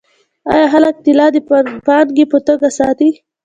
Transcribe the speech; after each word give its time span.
آیا 0.53 0.67
خلک 0.73 0.95
طلا 1.05 1.27
د 1.35 1.37
پانګې 1.87 2.25
په 2.31 2.37
توګه 2.47 2.67
ساتي؟ 2.77 3.09